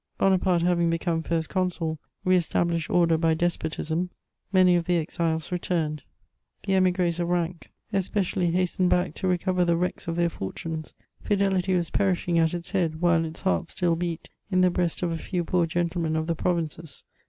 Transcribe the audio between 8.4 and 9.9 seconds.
hastened back to recover the